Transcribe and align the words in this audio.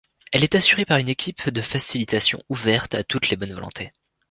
Elle 0.31 0.43
est 0.43 0.55
assurée 0.55 0.83
par 0.83 0.97
une 0.97 1.09
équipe 1.09 1.51
de 1.51 1.61
facilitation 1.61 2.41
ouverte 2.49 2.95
à 2.95 3.03
toutes 3.03 3.29
les 3.29 3.37
bonnes 3.37 3.53
volontés. 3.53 3.91